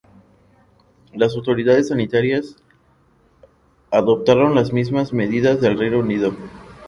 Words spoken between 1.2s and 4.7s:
autoridades sanitarias adoptaron